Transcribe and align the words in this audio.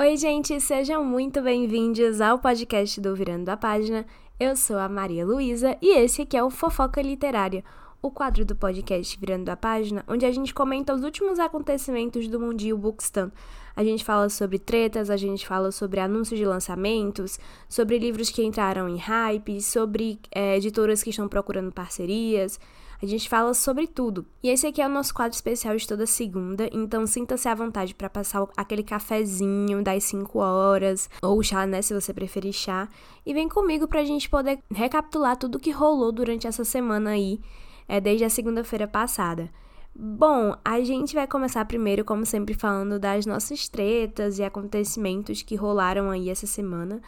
Oi, 0.00 0.16
gente, 0.16 0.58
sejam 0.62 1.04
muito 1.04 1.42
bem-vindos 1.42 2.22
ao 2.22 2.38
podcast 2.38 2.98
do 3.02 3.14
Virando 3.14 3.50
a 3.50 3.54
Página. 3.54 4.06
Eu 4.38 4.56
sou 4.56 4.78
a 4.78 4.88
Maria 4.88 5.26
Luísa 5.26 5.76
e 5.82 5.94
esse 5.94 6.22
aqui 6.22 6.38
é 6.38 6.42
o 6.42 6.48
Fofoca 6.48 7.02
Literária, 7.02 7.62
o 8.00 8.10
quadro 8.10 8.42
do 8.42 8.56
podcast 8.56 9.20
Virando 9.20 9.50
a 9.50 9.56
Página, 9.56 10.02
onde 10.08 10.24
a 10.24 10.32
gente 10.32 10.54
comenta 10.54 10.94
os 10.94 11.04
últimos 11.04 11.38
acontecimentos 11.38 12.26
do 12.28 12.40
Mundinho 12.40 12.78
Bookstan. 12.78 13.30
A 13.76 13.84
gente 13.84 14.02
fala 14.02 14.30
sobre 14.30 14.58
tretas, 14.58 15.10
a 15.10 15.18
gente 15.18 15.46
fala 15.46 15.70
sobre 15.70 16.00
anúncios 16.00 16.40
de 16.40 16.46
lançamentos, 16.46 17.38
sobre 17.68 17.98
livros 17.98 18.30
que 18.30 18.42
entraram 18.42 18.88
em 18.88 18.96
hype, 18.96 19.60
sobre 19.60 20.18
é, 20.34 20.56
editoras 20.56 21.02
que 21.02 21.10
estão 21.10 21.28
procurando 21.28 21.70
parcerias. 21.72 22.58
A 23.02 23.06
gente 23.06 23.30
fala 23.30 23.54
sobre 23.54 23.86
tudo. 23.86 24.26
E 24.42 24.50
esse 24.50 24.66
aqui 24.66 24.82
é 24.82 24.86
o 24.86 24.90
nosso 24.90 25.14
quadro 25.14 25.34
especial 25.34 25.74
de 25.74 25.88
toda 25.88 26.04
segunda, 26.06 26.68
então 26.70 27.06
sinta-se 27.06 27.48
à 27.48 27.54
vontade 27.54 27.94
para 27.94 28.10
passar 28.10 28.46
aquele 28.54 28.82
cafezinho 28.82 29.82
das 29.82 30.04
5 30.04 30.38
horas, 30.38 31.08
ou 31.22 31.42
chá, 31.42 31.66
né, 31.66 31.80
se 31.80 31.94
você 31.94 32.12
preferir 32.12 32.52
chá, 32.52 32.88
e 33.24 33.32
vem 33.32 33.48
comigo 33.48 33.88
pra 33.88 34.04
gente 34.04 34.28
poder 34.28 34.58
recapitular 34.70 35.36
tudo 35.36 35.58
que 35.58 35.70
rolou 35.70 36.12
durante 36.12 36.46
essa 36.46 36.62
semana 36.62 37.10
aí, 37.10 37.40
é, 37.88 38.00
desde 38.00 38.24
a 38.24 38.30
segunda-feira 38.30 38.86
passada. 38.86 39.50
Bom, 39.94 40.54
a 40.64 40.80
gente 40.82 41.14
vai 41.14 41.26
começar 41.26 41.64
primeiro, 41.64 42.04
como 42.04 42.24
sempre, 42.24 42.54
falando 42.54 42.98
das 42.98 43.26
nossas 43.26 43.68
tretas 43.68 44.38
e 44.38 44.44
acontecimentos 44.44 45.42
que 45.42 45.56
rolaram 45.56 46.10
aí 46.10 46.30
essa 46.30 46.46
semana. 46.46 47.00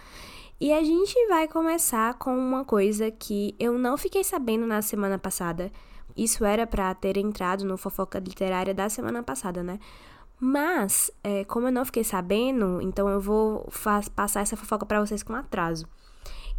E 0.63 0.73
a 0.73 0.81
gente 0.81 1.13
vai 1.27 1.49
começar 1.49 2.15
com 2.15 2.39
uma 2.39 2.65
coisa 2.65 3.11
que 3.11 3.53
eu 3.59 3.77
não 3.77 3.99
fiquei 3.99 4.23
sabendo 4.23 4.65
na 4.65 4.81
semana 4.81 5.19
passada. 5.19 5.73
Isso 6.17 6.45
era 6.45 6.65
para 6.69 6.95
ter 6.95 7.17
entrado 7.17 7.65
no 7.65 7.77
fofoca 7.77 8.21
literária 8.21 8.73
da 8.73 8.89
semana 8.89 9.25
passada, 9.25 9.61
né? 9.65 9.81
Mas, 10.39 11.11
é, 11.25 11.43
como 11.47 11.67
eu 11.67 11.73
não 11.73 11.85
fiquei 11.85 12.05
sabendo, 12.05 12.81
então 12.81 13.09
eu 13.09 13.21
vou 13.21 13.69
passar 14.15 14.43
essa 14.43 14.57
fofoca 14.57 14.87
para 14.87 15.05
vocês 15.05 15.25
com 15.25 15.35
atraso. 15.35 15.85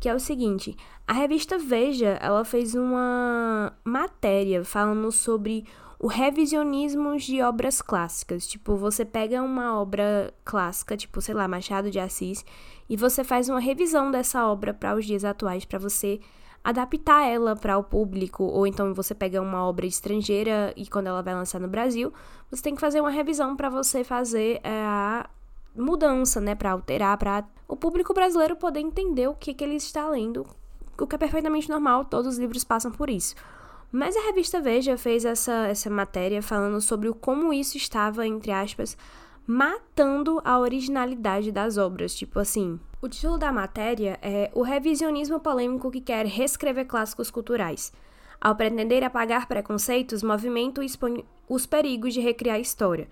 Que 0.01 0.09
é 0.09 0.13
o 0.13 0.19
seguinte: 0.19 0.75
a 1.07 1.13
revista 1.13 1.57
Veja 1.57 2.19
ela 2.21 2.43
fez 2.43 2.75
uma 2.75 3.71
matéria 3.85 4.65
falando 4.65 5.13
sobre 5.13 5.63
o 5.97 6.07
revisionismo 6.07 7.15
de 7.15 7.41
obras 7.41 7.81
clássicas. 7.81 8.45
Tipo, 8.45 8.75
você 8.75 9.05
pega 9.05 9.41
uma 9.41 9.79
obra 9.79 10.33
clássica, 10.43 10.97
tipo, 10.97 11.21
sei 11.21 11.33
lá, 11.33 11.47
Machado 11.47 11.89
de 11.89 11.97
Assis, 11.97 12.43
e 12.89 12.97
você 12.97 13.23
faz 13.23 13.49
uma 13.49 13.59
revisão 13.59 14.11
dessa 14.11 14.47
obra 14.47 14.73
para 14.73 14.95
os 14.95 15.05
dias 15.05 15.23
atuais, 15.23 15.65
para 15.65 15.79
você 15.79 16.19
adaptar 16.63 17.23
ela 17.23 17.55
para 17.55 17.77
o 17.77 17.83
público, 17.83 18.43
ou 18.43 18.65
então 18.65 18.93
você 18.93 19.13
pega 19.13 19.41
uma 19.41 19.65
obra 19.65 19.85
estrangeira 19.85 20.73
e 20.77 20.87
quando 20.87 21.07
ela 21.07 21.21
vai 21.21 21.33
lançar 21.33 21.59
no 21.59 21.67
Brasil, 21.67 22.13
você 22.49 22.63
tem 22.63 22.73
que 22.73 22.81
fazer 22.81 23.01
uma 23.01 23.09
revisão 23.09 23.55
para 23.55 23.69
você 23.69 24.03
fazer 24.03 24.61
é, 24.63 24.81
a 24.85 25.29
mudança, 25.75 26.39
né, 26.39 26.55
para 26.55 26.71
alterar, 26.71 27.17
para 27.17 27.43
o 27.67 27.75
público 27.75 28.13
brasileiro 28.13 28.55
poder 28.55 28.79
entender 28.79 29.27
o 29.27 29.33
que, 29.33 29.53
que 29.53 29.63
ele 29.63 29.75
está 29.75 30.07
lendo, 30.07 30.45
o 30.97 31.05
que 31.05 31.15
é 31.15 31.17
perfeitamente 31.17 31.69
normal, 31.69 32.05
todos 32.05 32.33
os 32.33 32.39
livros 32.39 32.63
passam 32.63 32.91
por 32.91 33.09
isso. 33.09 33.35
Mas 33.91 34.15
a 34.15 34.21
revista 34.21 34.59
Veja 34.59 34.97
fez 34.97 35.23
essa, 35.23 35.67
essa 35.67 35.89
matéria 35.89 36.41
falando 36.41 36.81
sobre 36.81 37.09
o 37.09 37.13
como 37.13 37.53
isso 37.53 37.77
estava, 37.77 38.25
entre 38.25 38.51
aspas, 38.51 38.97
matando 39.45 40.41
a 40.43 40.59
originalidade 40.59 41.51
das 41.51 41.77
obras. 41.77 42.15
Tipo 42.15 42.39
assim, 42.39 42.79
o 43.01 43.09
título 43.09 43.37
da 43.37 43.51
matéria 43.51 44.17
é 44.21 44.49
O 44.53 44.61
revisionismo 44.61 45.39
polêmico 45.39 45.91
que 45.91 46.01
quer 46.01 46.25
reescrever 46.25 46.85
clássicos 46.85 47.29
culturais. 47.29 47.91
Ao 48.39 48.55
pretender 48.55 49.03
apagar 49.03 49.47
preconceitos, 49.47 50.23
movimento 50.23 50.83
expõe 50.83 51.25
os 51.47 51.65
perigos 51.65 52.13
de 52.13 52.19
recriar 52.19 52.57
a 52.57 52.59
história. 52.59 53.07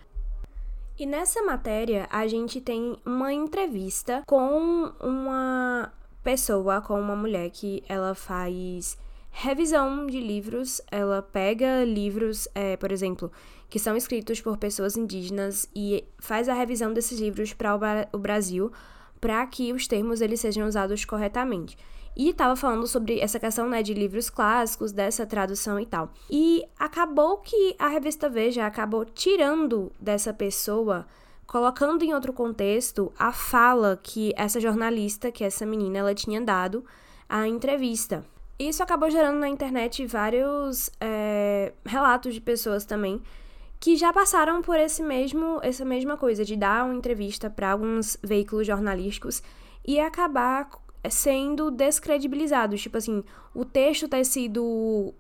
E 1.00 1.06
nessa 1.06 1.42
matéria, 1.42 2.08
a 2.12 2.28
gente 2.28 2.62
tem 2.62 2.96
uma 3.06 3.34
entrevista 3.34 4.24
com 4.28 4.92
uma 5.00 5.92
pessoa, 6.24 6.82
com 6.82 7.00
uma 7.00 7.16
mulher 7.16 7.50
que 7.50 7.84
ela 7.88 8.14
faz 8.14 8.98
revisão 9.32 10.06
de 10.06 10.20
livros. 10.20 10.82
Ela 10.92 11.22
pega 11.22 11.84
livros, 11.86 12.48
é, 12.54 12.78
por 12.78 12.92
exemplo, 12.92 13.32
que 13.72 13.80
são 13.80 13.96
escritos 13.96 14.42
por 14.42 14.58
pessoas 14.58 14.98
indígenas 14.98 15.68
e 15.74 16.04
faz 16.20 16.50
a 16.50 16.54
revisão 16.54 16.92
desses 16.92 17.18
livros 17.18 17.54
para 17.54 17.74
o 18.12 18.18
Brasil, 18.18 18.70
para 19.20 19.48
que 19.48 19.72
os 19.72 19.88
termos 19.88 20.20
eles 20.20 20.42
sejam 20.42 20.68
usados 20.68 21.06
corretamente. 21.06 21.78
E 22.14 22.32
estava 22.32 22.58
falando 22.58 22.86
sobre 22.86 23.22
essa 23.22 23.40
questão 23.40 23.70
né, 23.70 23.82
de 23.82 23.94
livros 23.94 24.30
clássicos, 24.30 24.92
dessa 24.92 25.26
tradução 25.26 25.80
e 25.80 25.86
tal. 25.86 26.12
E 26.30 26.66
acabou 26.78 27.38
que 27.38 27.74
a 27.80 27.88
revista 27.88 28.30
Veja 28.30 28.66
acabou 28.66 29.06
tirando 29.06 29.90
dessa 29.98 30.34
pessoa, 30.34 31.08
colocando 31.48 32.04
em 32.04 32.14
outro 32.14 32.34
contexto, 32.34 33.14
a 33.18 33.32
fala 33.32 33.98
que 34.04 34.34
essa 34.36 34.60
jornalista, 34.60 35.32
que 35.32 35.46
essa 35.46 35.66
menina, 35.66 36.00
ela 36.00 36.14
tinha 36.14 36.42
dado 36.42 36.84
à 37.30 37.48
entrevista. 37.48 38.26
Isso 38.60 38.84
acabou 38.84 39.10
gerando 39.10 39.40
na 39.40 39.48
internet 39.48 40.06
vários 40.06 40.92
é, 41.00 41.72
relatos 41.86 42.34
de 42.34 42.42
pessoas 42.42 42.84
também 42.84 43.22
que 43.82 43.98
já 43.98 44.14
passaram 44.14 44.62
por 44.62 44.78
esse 44.78 45.02
mesmo, 45.02 45.60
essa 45.64 45.84
mesma 45.84 46.16
coisa 46.16 46.46
de 46.46 46.56
dar 46.56 46.86
uma 46.86 46.94
entrevista 46.94 47.50
para 47.50 47.72
alguns 47.72 48.16
veículos 48.22 48.68
jornalísticos 48.68 49.42
e 49.84 50.00
acabar 50.00 50.70
sendo 51.10 51.72
descredibilizados. 51.72 52.80
Tipo 52.80 53.00
assim, 53.00 53.24
o 53.56 53.66
texto 53.66 54.08
ter 54.08 54.24
sido 54.24 55.16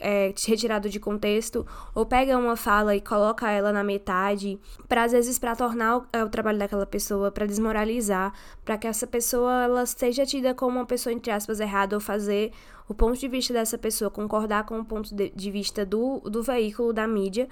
é, 0.00 0.32
retirado 0.46 0.88
de 0.88 0.98
contexto, 0.98 1.66
ou 1.94 2.06
pega 2.06 2.38
uma 2.38 2.56
fala 2.56 2.96
e 2.96 3.02
coloca 3.02 3.50
ela 3.50 3.70
na 3.70 3.84
metade, 3.84 4.58
para 4.88 5.04
às 5.04 5.12
vezes 5.12 5.38
para 5.38 5.54
tornar 5.54 5.98
o, 5.98 6.06
é, 6.10 6.24
o, 6.24 6.30
trabalho 6.30 6.58
daquela 6.58 6.86
pessoa, 6.86 7.30
para 7.30 7.44
desmoralizar, 7.44 8.32
para 8.64 8.78
que 8.78 8.86
essa 8.86 9.06
pessoa 9.06 9.64
ela 9.64 9.84
seja 9.84 10.24
tida 10.24 10.54
como 10.54 10.78
uma 10.78 10.86
pessoa 10.86 11.12
entre 11.12 11.30
aspas 11.30 11.60
errada 11.60 11.94
ou 11.94 12.00
fazer 12.00 12.50
o 12.88 12.94
ponto 12.94 13.18
de 13.18 13.28
vista 13.28 13.52
dessa 13.52 13.76
pessoa 13.76 14.10
concordar 14.10 14.64
com 14.64 14.78
o 14.78 14.84
ponto 14.86 15.14
de, 15.14 15.28
de 15.28 15.50
vista 15.50 15.84
do, 15.84 16.20
do 16.20 16.42
veículo 16.42 16.94
da 16.94 17.06
mídia. 17.06 17.46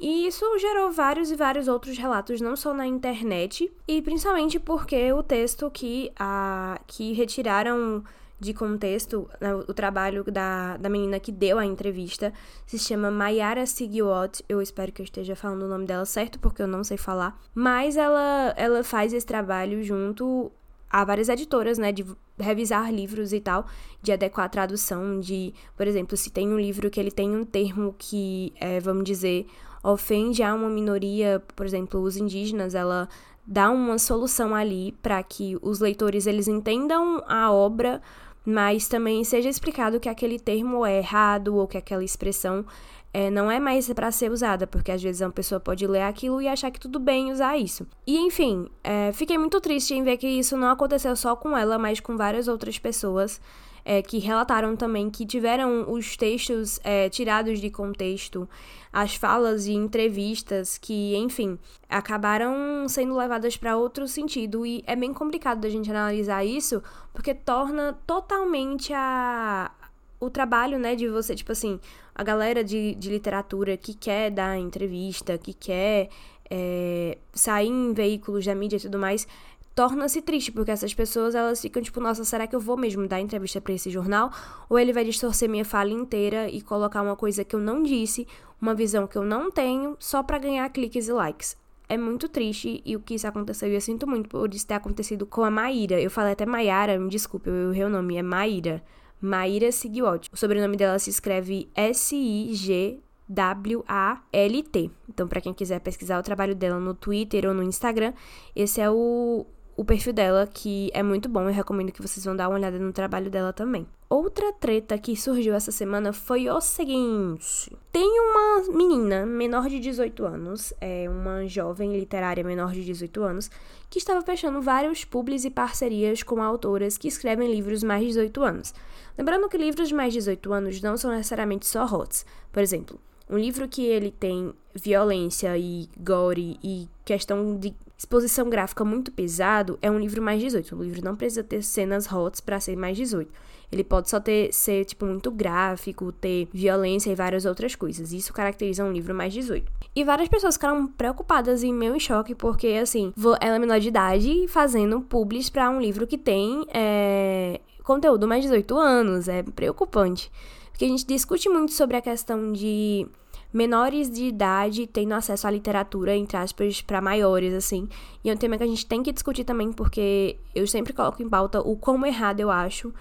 E 0.00 0.26
isso 0.26 0.46
gerou 0.58 0.90
vários 0.90 1.30
e 1.30 1.36
vários 1.36 1.68
outros 1.68 1.98
relatos, 1.98 2.40
não 2.40 2.56
só 2.56 2.72
na 2.72 2.86
internet, 2.86 3.70
e 3.86 4.00
principalmente 4.00 4.58
porque 4.58 5.12
o 5.12 5.22
texto 5.22 5.70
que, 5.70 6.10
a, 6.18 6.80
que 6.86 7.12
retiraram 7.12 8.02
de 8.40 8.54
contexto, 8.54 9.28
né, 9.38 9.54
o 9.54 9.74
trabalho 9.74 10.24
da, 10.24 10.78
da 10.78 10.88
menina 10.88 11.20
que 11.20 11.30
deu 11.30 11.58
a 11.58 11.66
entrevista 11.66 12.32
se 12.66 12.78
chama 12.78 13.10
Mayara 13.10 13.66
Sigiwot. 13.66 14.42
Eu 14.48 14.62
espero 14.62 14.90
que 14.90 15.02
eu 15.02 15.04
esteja 15.04 15.36
falando 15.36 15.64
o 15.64 15.68
nome 15.68 15.84
dela 15.84 16.06
certo, 16.06 16.38
porque 16.38 16.62
eu 16.62 16.66
não 16.66 16.82
sei 16.82 16.96
falar. 16.96 17.38
Mas 17.54 17.98
ela, 17.98 18.54
ela 18.56 18.82
faz 18.82 19.12
esse 19.12 19.26
trabalho 19.26 19.82
junto 19.82 20.50
a 20.88 21.04
várias 21.04 21.28
editoras, 21.28 21.76
né, 21.76 21.92
de 21.92 22.06
revisar 22.38 22.90
livros 22.90 23.34
e 23.34 23.40
tal, 23.40 23.66
de 24.02 24.10
adequar 24.10 24.46
a 24.46 24.48
tradução, 24.48 25.20
de, 25.20 25.52
por 25.76 25.86
exemplo, 25.86 26.16
se 26.16 26.30
tem 26.30 26.48
um 26.48 26.58
livro 26.58 26.90
que 26.90 26.98
ele 26.98 27.10
tem 27.10 27.36
um 27.36 27.44
termo 27.44 27.94
que, 27.98 28.54
é, 28.58 28.80
vamos 28.80 29.04
dizer, 29.04 29.46
ofende 29.82 30.42
a 30.42 30.54
uma 30.54 30.68
minoria, 30.68 31.42
por 31.56 31.64
exemplo, 31.64 32.00
os 32.00 32.16
indígenas, 32.16 32.74
ela 32.74 33.08
dá 33.46 33.70
uma 33.70 33.98
solução 33.98 34.54
ali 34.54 34.92
para 35.02 35.22
que 35.22 35.58
os 35.62 35.80
leitores 35.80 36.26
eles 36.26 36.46
entendam 36.46 37.22
a 37.26 37.50
obra 37.50 38.00
mas 38.44 38.88
também 38.88 39.22
seja 39.22 39.48
explicado 39.48 40.00
que 40.00 40.08
aquele 40.08 40.38
termo 40.38 40.84
é 40.84 40.98
errado 40.98 41.56
ou 41.56 41.66
que 41.66 41.76
aquela 41.76 42.02
expressão 42.02 42.64
é, 43.12 43.28
não 43.30 43.50
é 43.50 43.58
mais 43.58 43.92
para 43.92 44.10
ser 44.10 44.30
usada, 44.30 44.66
porque 44.66 44.92
às 44.92 45.02
vezes 45.02 45.20
uma 45.20 45.30
pessoa 45.30 45.60
pode 45.60 45.86
ler 45.86 46.02
aquilo 46.02 46.40
e 46.40 46.48
achar 46.48 46.70
que 46.70 46.78
tudo 46.78 46.98
bem 46.98 47.32
usar 47.32 47.58
isso. 47.58 47.86
E 48.06 48.18
enfim, 48.18 48.68
é, 48.84 49.12
fiquei 49.12 49.36
muito 49.36 49.60
triste 49.60 49.94
em 49.94 50.02
ver 50.02 50.16
que 50.16 50.28
isso 50.28 50.56
não 50.56 50.68
aconteceu 50.68 51.14
só 51.16 51.34
com 51.34 51.56
ela, 51.56 51.78
mas 51.78 52.00
com 52.00 52.16
várias 52.16 52.46
outras 52.48 52.78
pessoas 52.78 53.40
é, 53.84 54.02
que 54.02 54.18
relataram 54.18 54.76
também 54.76 55.10
que 55.10 55.26
tiveram 55.26 55.90
os 55.90 56.16
textos 56.16 56.80
é, 56.84 57.08
tirados 57.08 57.60
de 57.60 57.70
contexto, 57.70 58.48
as 58.92 59.14
falas 59.14 59.66
e 59.66 59.72
entrevistas 59.72 60.76
que, 60.76 61.14
enfim, 61.16 61.58
acabaram 61.88 62.88
sendo 62.88 63.16
levadas 63.16 63.56
para 63.56 63.76
outro 63.76 64.08
sentido. 64.08 64.66
E 64.66 64.82
é 64.86 64.96
bem 64.96 65.12
complicado 65.12 65.60
da 65.60 65.68
gente 65.68 65.90
analisar 65.90 66.44
isso, 66.44 66.82
porque 67.12 67.34
torna 67.34 67.98
totalmente 68.06 68.92
a, 68.92 69.70
o 70.18 70.28
trabalho, 70.28 70.78
né, 70.78 70.94
de 70.94 71.08
você, 71.08 71.34
tipo 71.34 71.52
assim, 71.52 71.78
a 72.14 72.22
galera 72.22 72.62
de, 72.62 72.94
de 72.96 73.08
literatura 73.08 73.76
que 73.76 73.94
quer 73.94 74.30
dar 74.30 74.58
entrevista, 74.58 75.38
que 75.38 75.54
quer 75.54 76.08
é, 76.50 77.16
sair 77.32 77.68
em 77.68 77.94
veículos 77.94 78.44
da 78.44 78.54
mídia 78.54 78.76
e 78.76 78.80
tudo 78.80 78.98
mais, 78.98 79.26
torna-se 79.74 80.20
triste, 80.22 80.52
porque 80.52 80.70
essas 80.70 80.92
pessoas 80.92 81.34
elas 81.34 81.60
ficam 81.60 81.82
tipo, 81.82 82.00
nossa, 82.00 82.24
será 82.24 82.46
que 82.46 82.54
eu 82.54 82.60
vou 82.60 82.76
mesmo 82.76 83.06
dar 83.06 83.20
entrevista 83.20 83.60
para 83.60 83.72
esse 83.72 83.90
jornal? 83.90 84.30
Ou 84.68 84.78
ele 84.78 84.92
vai 84.92 85.04
distorcer 85.04 85.48
minha 85.48 85.64
fala 85.64 85.90
inteira 85.90 86.48
e 86.48 86.60
colocar 86.60 87.02
uma 87.02 87.16
coisa 87.16 87.44
que 87.44 87.54
eu 87.54 87.60
não 87.60 87.82
disse, 87.82 88.26
uma 88.60 88.74
visão 88.74 89.06
que 89.06 89.16
eu 89.16 89.24
não 89.24 89.50
tenho, 89.50 89.96
só 89.98 90.22
para 90.22 90.38
ganhar 90.38 90.68
cliques 90.70 91.08
e 91.08 91.12
likes. 91.12 91.56
É 91.88 91.96
muito 91.96 92.28
triste 92.28 92.80
e 92.84 92.94
o 92.94 93.00
que 93.00 93.14
isso 93.14 93.26
aconteceu, 93.26 93.68
eu 93.68 93.80
sinto 93.80 94.06
muito 94.06 94.28
por 94.28 94.52
isso 94.54 94.66
ter 94.66 94.74
acontecido 94.74 95.26
com 95.26 95.42
a 95.42 95.50
Maíra. 95.50 96.00
Eu 96.00 96.10
falei 96.10 96.32
até 96.32 96.46
Maiara, 96.46 96.98
me 96.98 97.08
desculpe, 97.08 97.50
o 97.50 97.88
nome, 97.88 98.16
é 98.16 98.22
Maíra. 98.22 98.82
Maíra 99.20 99.70
Sigiotti. 99.70 100.30
O 100.32 100.36
sobrenome 100.36 100.76
dela 100.76 100.98
se 100.98 101.10
escreve 101.10 101.68
S-I-G 101.74 103.00
W-A-L-T. 103.30 104.90
Então, 105.08 105.28
para 105.28 105.40
quem 105.40 105.54
quiser 105.54 105.78
pesquisar 105.80 106.18
o 106.18 106.22
trabalho 106.22 106.54
dela 106.54 106.80
no 106.80 106.94
Twitter 106.94 107.46
ou 107.46 107.54
no 107.54 107.62
Instagram, 107.62 108.12
esse 108.56 108.80
é 108.80 108.90
o, 108.90 109.46
o 109.80 109.84
perfil 109.84 110.12
dela, 110.12 110.46
que 110.46 110.90
é 110.92 111.02
muito 111.02 111.26
bom. 111.26 111.40
Eu 111.44 111.54
recomendo 111.54 111.90
que 111.90 112.02
vocês 112.02 112.22
vão 112.22 112.36
dar 112.36 112.50
uma 112.50 112.58
olhada 112.58 112.78
no 112.78 112.92
trabalho 112.92 113.30
dela 113.30 113.50
também. 113.50 113.86
Outra 114.10 114.52
treta 114.52 114.98
que 114.98 115.16
surgiu 115.16 115.54
essa 115.54 115.72
semana 115.72 116.12
foi 116.12 116.50
o 116.50 116.60
seguinte: 116.60 117.74
tem 117.90 118.06
uma 118.06 118.76
menina 118.76 119.24
menor 119.24 119.70
de 119.70 119.80
18 119.80 120.22
anos, 120.26 120.74
é 120.82 121.08
uma 121.08 121.46
jovem 121.46 121.98
literária 121.98 122.44
menor 122.44 122.72
de 122.72 122.84
18 122.84 123.22
anos, 123.22 123.50
que 123.88 123.98
estava 123.98 124.20
fechando 124.20 124.60
vários 124.60 125.02
publis 125.06 125.46
e 125.46 125.50
parcerias 125.50 126.22
com 126.22 126.42
autoras 126.42 126.98
que 126.98 127.08
escrevem 127.08 127.50
livros 127.50 127.82
mais 127.82 128.02
de 128.02 128.08
18 128.08 128.42
anos. 128.42 128.74
Lembrando 129.16 129.48
que 129.48 129.56
livros 129.56 129.90
mais 129.92 130.12
de 130.12 130.18
18 130.18 130.52
anos 130.52 130.82
não 130.82 130.98
são 130.98 131.10
necessariamente 131.10 131.66
só 131.66 131.86
hots. 131.86 132.26
Por 132.52 132.62
exemplo, 132.62 133.00
um 133.30 133.38
livro 133.38 133.68
que 133.68 133.84
ele 133.84 134.10
tem 134.10 134.52
violência 134.74 135.56
e 135.56 135.88
gore 135.98 136.58
e 136.62 136.88
questão 137.04 137.56
de 137.56 137.74
exposição 137.96 138.48
gráfica 138.48 138.84
muito 138.84 139.12
pesado 139.12 139.78
é 139.82 139.90
um 139.90 139.98
livro 139.98 140.22
mais 140.22 140.40
18. 140.40 140.74
O 140.74 140.82
livro 140.82 141.04
não 141.04 141.14
precisa 141.14 141.44
ter 141.44 141.62
cenas 141.62 142.06
hots 142.06 142.40
para 142.40 142.58
ser 142.58 142.76
mais 142.76 142.96
18. 142.96 143.30
Ele 143.70 143.84
pode 143.84 144.10
só 144.10 144.18
ter 144.18 144.52
ser 144.52 144.84
tipo 144.84 145.06
muito 145.06 145.30
gráfico, 145.30 146.10
ter 146.10 146.48
violência 146.52 147.10
e 147.10 147.14
várias 147.14 147.44
outras 147.44 147.76
coisas. 147.76 148.12
Isso 148.12 148.32
caracteriza 148.32 148.84
um 148.84 148.92
livro 148.92 149.14
mais 149.14 149.32
18. 149.32 149.70
E 149.94 150.02
várias 150.02 150.28
pessoas 150.28 150.54
ficaram 150.54 150.88
preocupadas 150.88 151.62
e 151.62 151.72
meio 151.72 151.94
em 151.94 152.00
choque 152.00 152.34
porque 152.34 152.68
assim, 152.82 153.12
ela 153.40 153.56
é 153.56 153.58
menor 153.58 153.78
de 153.78 153.88
idade 153.88 154.46
fazendo 154.48 155.00
publis 155.02 155.48
para 155.48 155.70
um 155.70 155.80
livro 155.80 156.06
que 156.06 156.18
tem 156.18 156.66
é, 156.72 157.60
conteúdo 157.84 158.26
mais 158.26 158.42
18 158.42 158.76
anos. 158.76 159.28
É 159.28 159.42
preocupante. 159.42 160.32
Porque 160.80 160.90
a 160.90 160.96
gente 160.96 161.06
discute 161.06 161.46
muito 161.46 161.74
sobre 161.74 161.94
a 161.98 162.00
questão 162.00 162.54
de 162.54 163.06
menores 163.52 164.08
de 164.08 164.24
idade 164.24 164.86
tendo 164.86 165.12
acesso 165.12 165.46
à 165.46 165.50
literatura, 165.50 166.16
entre 166.16 166.38
aspas, 166.38 166.80
para 166.80 167.02
maiores, 167.02 167.52
assim. 167.52 167.86
E 168.24 168.30
é 168.30 168.32
um 168.32 168.36
tema 168.38 168.56
que 168.56 168.62
a 168.62 168.66
gente 168.66 168.86
tem 168.86 169.02
que 169.02 169.12
discutir 169.12 169.44
também, 169.44 169.74
porque 169.74 170.38
eu 170.54 170.66
sempre 170.66 170.94
coloco 170.94 171.22
em 171.22 171.28
pauta 171.28 171.60
o 171.60 171.76
como 171.76 172.06
errado 172.06 172.40
eu 172.40 172.50
acho 172.50 172.94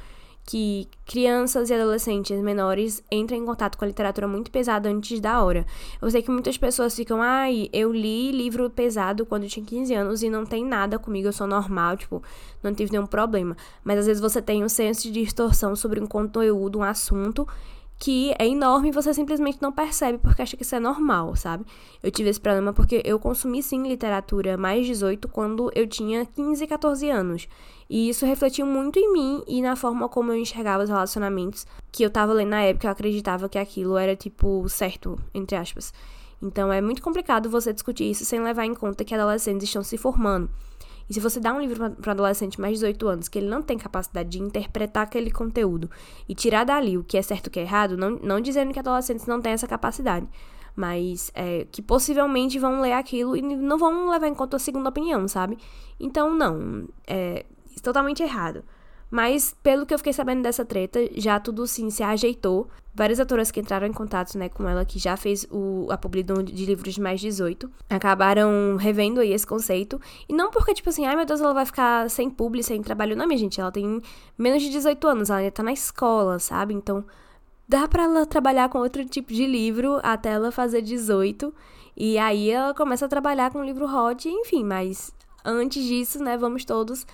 que 0.50 0.88
crianças 1.06 1.70
e 1.70 1.76
adolescentes 1.76 2.42
menores 2.42 3.04
entrem 3.12 3.44
em 3.44 3.46
contato 3.46 3.78
com 3.78 3.86
a 3.86 3.88
literatura 3.88 4.28
muito 4.28 4.50
pesada 4.50 4.90
antes 4.90 5.20
da 5.20 5.44
hora. 5.44 5.64
Eu 6.02 6.10
sei 6.10 6.24
que 6.24 6.32
muitas 6.32 6.58
pessoas 6.58 6.96
ficam, 6.96 7.22
ai, 7.22 7.70
eu 7.72 7.94
li 7.94 8.32
livro 8.32 8.68
pesado 8.68 9.28
quando 9.28 9.44
eu 9.44 9.50
tinha 9.50 9.64
15 9.64 9.94
anos 9.94 10.24
e 10.24 10.30
não 10.30 10.48
tem 10.48 10.66
nada 10.66 10.98
comigo, 10.98 11.28
eu 11.28 11.34
sou 11.34 11.46
normal, 11.46 11.98
tipo, 11.98 12.24
não 12.64 12.74
tive 12.74 12.92
nenhum 12.92 13.06
problema. 13.06 13.56
Mas 13.84 14.00
às 14.00 14.08
vezes 14.08 14.20
você 14.20 14.42
tem 14.42 14.64
um 14.64 14.70
senso 14.70 15.04
de 15.04 15.12
distorção 15.12 15.76
sobre 15.76 16.00
um 16.00 16.08
conteúdo, 16.08 16.80
um 16.80 16.84
assunto, 16.84 17.48
que 18.00 18.34
é 18.40 18.48
enorme 18.48 18.88
e 18.88 18.92
você 18.94 19.14
simplesmente 19.14 19.62
não 19.62 19.74
percebe 19.74 20.18
porque 20.18 20.42
acha 20.42 20.56
que 20.56 20.64
isso 20.64 20.74
é 20.74 20.80
normal, 20.80 21.36
sabe? 21.36 21.66
Eu 22.02 22.10
tive 22.10 22.30
esse 22.30 22.40
problema 22.40 22.72
porque 22.72 23.02
eu 23.04 23.20
consumi 23.20 23.62
sim 23.62 23.86
literatura 23.86 24.56
mais 24.56 24.88
18 24.88 25.28
quando 25.28 25.70
eu 25.76 25.86
tinha 25.86 26.26
15, 26.26 26.66
14 26.66 27.10
anos. 27.10 27.48
E 27.90 28.08
isso 28.08 28.26
refletiu 28.26 28.66
muito 28.66 28.98
em 28.98 29.12
mim 29.12 29.44
e 29.46 29.62
na 29.62 29.76
forma 29.76 30.08
como 30.08 30.32
eu 30.32 30.38
enxergava 30.38 30.84
os 30.84 30.90
relacionamentos 30.90 31.68
que 31.92 32.02
eu 32.04 32.10
tava 32.10 32.32
lendo 32.32 32.50
na 32.50 32.62
época, 32.62 32.88
eu 32.88 32.92
acreditava 32.92 33.50
que 33.50 33.58
aquilo 33.58 33.98
era 33.98 34.16
tipo 34.16 34.68
certo, 34.70 35.20
entre 35.34 35.58
aspas. 35.58 35.94
Então 36.42 36.72
é 36.72 36.80
muito 36.80 37.02
complicado 37.02 37.50
você 37.50 37.74
discutir 37.74 38.10
isso 38.10 38.24
sem 38.24 38.42
levar 38.42 38.66
em 38.66 38.74
conta 38.74 39.04
que 39.04 39.14
adolescentes 39.14 39.68
estão 39.68 39.84
se 39.84 39.98
formando. 39.98 40.50
E 41.10 41.14
se 41.14 41.20
você 41.20 41.40
dá 41.40 41.54
um 41.54 41.60
livro 41.60 41.90
para 41.92 42.10
um 42.10 42.14
adolescente 42.14 42.62
mais 42.62 42.74
de 42.74 42.86
18 42.86 43.08
anos 43.08 43.28
que 43.28 43.40
ele 43.40 43.48
não 43.48 43.62
tem 43.62 43.78
capacidade 43.78 44.30
de 44.30 44.40
interpretar 44.40 45.04
aquele 45.04 45.32
conteúdo 45.32 45.90
e 46.28 46.36
tirar 46.36 46.64
dali 46.64 46.98
o 46.98 47.04
que 47.04 47.18
é 47.18 47.22
certo 47.22 47.48
e 47.48 47.50
o 47.50 47.52
que 47.52 47.60
é 47.60 47.64
errado, 47.64 47.98
não, 47.98 48.12
não 48.12 48.40
dizendo 48.40 48.72
que 48.72 48.80
adolescentes 48.80 49.26
não 49.26 49.42
têm 49.42 49.54
essa 49.54 49.68
capacidade, 49.68 50.28
mas 50.76 51.32
é, 51.34 51.66
que 51.72 51.82
possivelmente 51.82 52.60
vão 52.60 52.82
ler 52.82 52.94
aquilo 52.94 53.36
e 53.36 53.42
não 53.42 53.78
vão 53.78 54.10
levar 54.10 54.28
em 54.28 54.36
conta 54.36 54.58
a 54.58 54.60
segunda 54.60 54.90
opinião, 54.90 55.28
sabe? 55.28 55.58
Então, 56.00 56.34
não, 56.34 56.88
é 57.08 57.46
totalmente 57.82 58.22
errado. 58.22 58.64
Mas, 59.10 59.56
pelo 59.64 59.86
que 59.86 59.94
eu 59.94 59.98
fiquei 59.98 60.14
sabendo 60.14 60.44
dessa 60.44 60.64
treta, 60.64 61.00
já 61.16 61.40
tudo 61.40 61.66
sim 61.66 61.90
se 61.90 62.04
ajeitou. 62.04 62.70
Várias 62.94 63.20
autoras 63.20 63.50
que 63.50 63.60
entraram 63.60 63.88
em 63.88 63.94
contato 63.94 64.38
né, 64.38 64.50
com 64.50 64.68
ela, 64.68 64.86
que 64.86 65.00
já 65.00 65.18
fez 65.18 65.48
o, 65.50 65.88
a 65.90 65.98
publicação 65.98 66.44
de 66.44 66.66
livros 66.66 66.94
de 66.94 67.02
mais 67.02 67.20
18, 67.20 67.72
acabaram 67.90 68.76
revendo 68.76 69.20
aí 69.20 69.34
esse 69.34 69.48
conceito. 69.48 70.00
E 70.28 70.34
não 70.34 70.52
porque, 70.52 70.74
tipo 70.74 70.90
assim, 70.90 71.06
ai 71.06 71.16
meu 71.16 71.26
Deus, 71.26 71.42
ela 71.42 71.54
vai 71.54 71.66
ficar 71.66 72.10
sem 72.10 72.30
publi, 72.30 72.62
sem 72.62 72.82
trabalho. 72.84 73.16
Não, 73.16 73.26
minha 73.26 73.38
gente, 73.38 73.60
ela 73.60 73.72
tem 73.72 74.02
menos 74.38 74.62
de 74.62 74.70
18 74.70 75.08
anos, 75.08 75.30
ela 75.30 75.40
ainda 75.40 75.52
tá 75.52 75.64
na 75.64 75.72
escola, 75.74 76.38
sabe? 76.38 76.74
Então, 76.74 77.04
dá 77.68 77.88
pra 77.88 78.04
ela 78.04 78.26
trabalhar 78.26 78.70
com 78.70 78.80
outro 78.80 79.04
tipo 79.06 79.34
de 79.34 79.46
livro 79.48 80.00
até 80.04 80.32
ela 80.32 80.52
fazer 80.52 80.82
18. 80.82 81.54
E 81.98 82.18
aí 82.18 82.50
ela 82.50 82.74
começa 82.74 83.06
a 83.06 83.10
trabalhar 83.10 83.52
com 83.52 83.64
livro 83.64 83.86
hot, 83.86 84.28
enfim, 84.28 84.64
mas 84.64 85.12
antes 85.44 85.84
disso, 85.84 86.22
né, 86.22 86.38
vamos 86.38 86.64
todos 86.64 87.06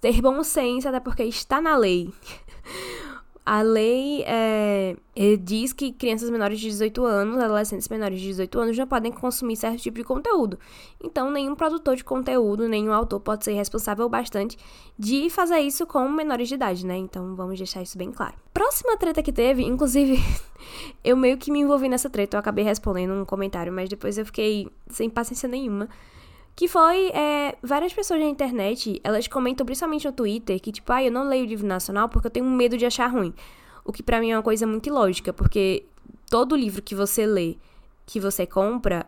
ter 0.00 0.20
bom 0.20 0.42
senso, 0.42 0.88
até 0.88 1.00
porque 1.00 1.22
está 1.24 1.60
na 1.60 1.76
lei. 1.76 2.12
A 3.46 3.62
lei 3.62 4.24
é, 4.26 4.96
diz 5.40 5.72
que 5.72 5.92
crianças 5.92 6.28
menores 6.30 6.58
de 6.58 6.66
18 6.66 7.04
anos, 7.04 7.38
adolescentes 7.38 7.88
menores 7.88 8.18
de 8.20 8.26
18 8.26 8.58
anos, 8.58 8.76
não 8.76 8.88
podem 8.88 9.12
consumir 9.12 9.54
certo 9.54 9.80
tipo 9.80 9.98
de 9.98 10.02
conteúdo. 10.02 10.58
Então, 11.00 11.30
nenhum 11.30 11.54
produtor 11.54 11.94
de 11.94 12.02
conteúdo, 12.02 12.68
nenhum 12.68 12.92
autor 12.92 13.20
pode 13.20 13.44
ser 13.44 13.52
responsável 13.52 14.08
bastante 14.08 14.58
de 14.98 15.30
fazer 15.30 15.60
isso 15.60 15.86
com 15.86 16.08
menores 16.08 16.48
de 16.48 16.54
idade, 16.54 16.84
né? 16.84 16.96
Então, 16.96 17.36
vamos 17.36 17.56
deixar 17.56 17.80
isso 17.82 17.96
bem 17.96 18.10
claro. 18.10 18.34
Próxima 18.52 18.96
treta 18.96 19.22
que 19.22 19.32
teve, 19.32 19.62
inclusive, 19.62 20.18
eu 21.04 21.16
meio 21.16 21.38
que 21.38 21.52
me 21.52 21.60
envolvi 21.60 21.88
nessa 21.88 22.10
treta, 22.10 22.36
eu 22.36 22.40
acabei 22.40 22.64
respondendo 22.64 23.12
um 23.12 23.24
comentário, 23.24 23.72
mas 23.72 23.88
depois 23.88 24.18
eu 24.18 24.26
fiquei 24.26 24.68
sem 24.88 25.08
paciência 25.08 25.48
nenhuma 25.48 25.88
que 26.56 26.66
foi 26.66 27.08
é, 27.08 27.54
várias 27.62 27.92
pessoas 27.92 28.18
na 28.18 28.26
internet, 28.26 28.98
elas 29.04 29.28
comentam 29.28 29.66
principalmente 29.66 30.06
no 30.06 30.12
Twitter 30.12 30.58
que, 30.58 30.72
tipo, 30.72 30.90
ah, 30.90 31.04
eu 31.04 31.12
não 31.12 31.28
leio 31.28 31.44
o 31.44 31.46
livro 31.46 31.66
nacional 31.66 32.08
porque 32.08 32.28
eu 32.28 32.30
tenho 32.30 32.46
medo 32.46 32.78
de 32.78 32.86
achar 32.86 33.08
ruim. 33.08 33.34
O 33.84 33.92
que 33.92 34.02
para 34.02 34.18
mim 34.18 34.30
é 34.30 34.36
uma 34.36 34.42
coisa 34.42 34.66
muito 34.66 34.88
ilógica, 34.88 35.34
porque 35.34 35.84
todo 36.30 36.56
livro 36.56 36.80
que 36.80 36.94
você 36.94 37.26
lê, 37.26 37.56
que 38.06 38.18
você 38.18 38.46
compra, 38.46 39.04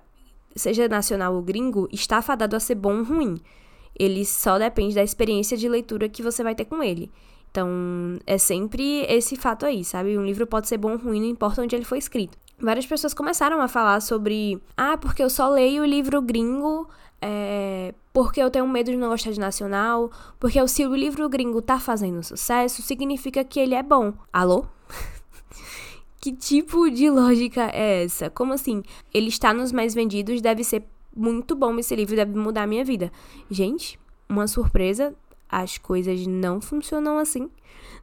seja 0.55 0.87
nacional 0.89 1.35
ou 1.35 1.41
gringo, 1.41 1.89
está 1.91 2.21
fadado 2.21 2.55
a 2.55 2.61
ser 2.61 2.75
bom 2.75 2.99
ou 2.99 3.05
ruim. 3.05 3.41
Ele 3.99 4.27
só 4.27 4.59
depende 4.59 4.95
da 4.95 5.03
experiência 5.03 5.57
de 5.57 5.71
leitura 5.71 6.07
que 6.07 6.23
você 6.23 6.43
vai 6.43 6.55
ter 6.55 6.67
com 6.67 6.83
ele. 6.83 7.11
Então, 7.51 7.69
é 8.27 8.37
sempre 8.37 9.07
esse 9.09 9.37
fato 9.37 9.65
aí, 9.65 9.83
sabe? 9.85 10.19
Um 10.19 10.25
livro 10.25 10.47
pode 10.47 10.69
ser 10.69 10.77
bom 10.77 10.93
ou 10.93 10.99
ruim, 10.99 11.21
não 11.21 11.29
importa 11.29 11.63
onde 11.63 11.75
ele 11.75 11.85
foi 11.87 11.97
escrito. 11.97 12.37
Várias 12.61 12.85
pessoas 12.85 13.15
começaram 13.15 13.63
a 13.63 13.69
falar 13.69 14.01
sobre, 14.01 14.61
ah, 14.77 14.99
porque 14.99 15.23
eu 15.23 15.31
só 15.31 15.49
leio 15.49 15.85
livro 15.85 16.21
gringo 16.21 16.87
é, 17.21 17.95
porque 18.13 18.41
eu 18.41 18.51
tenho 18.51 18.67
medo 18.69 18.91
de 18.91 18.97
não 18.97 19.09
gostar 19.09 19.31
de 19.33 19.41
nacional, 19.41 20.11
porque 20.39 20.67
se 20.69 20.87
o 20.87 20.95
livro 20.95 21.29
gringo 21.29 21.61
tá 21.61 21.79
fazendo 21.79 22.23
sucesso, 22.23 22.83
significa 22.83 23.45
que 23.45 23.59
ele 23.59 23.75
é 23.75 23.83
bom. 23.83 24.13
Alô? 24.33 24.67
que 26.21 26.33
tipo 26.33 26.89
de 26.91 27.11
lógica 27.11 27.71
é 27.73 28.05
essa? 28.05 28.31
Como 28.31 28.53
assim? 28.53 28.83
Ele 29.13 29.29
está 29.29 29.53
nos 29.53 29.73
mais 29.73 29.95
vendidos, 29.95 30.41
deve 30.41 30.63
ser 30.63 30.85
muito 31.15 31.57
bom 31.57 31.77
esse 31.79 31.95
livro, 31.97 32.15
deve 32.15 32.39
mudar 32.39 32.63
a 32.63 32.67
minha 32.67 32.85
vida. 32.85 33.11
Gente, 33.51 33.99
uma 34.29 34.47
surpresa, 34.47 35.15
as 35.49 35.79
coisas 35.79 36.27
não 36.27 36.61
funcionam 36.61 37.19
assim. 37.19 37.51